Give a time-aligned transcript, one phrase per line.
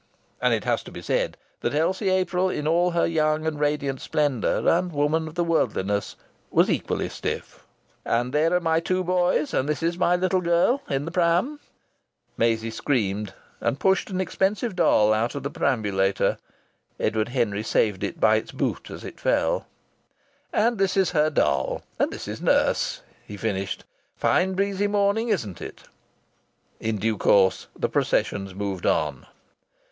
[0.41, 4.01] And it has to be said that Elsie April in all her young and radiant
[4.01, 6.15] splendour and woman of the worldliness
[6.49, 7.67] was equally stiff.
[8.03, 9.53] "And there are my two boys.
[9.53, 11.59] And this is my little girl in the pram."
[12.35, 16.39] Maisie screamed, and pushed an expensive doll out of the perambulator.
[16.99, 19.67] Edward Henry saved it by its boot as it fell.
[20.51, 21.83] "And this is her doll.
[21.99, 23.83] And this is nurse," he finished.
[24.15, 25.83] "Fine breezy morning, isn't it?"
[26.79, 29.27] In due course the processions moved on.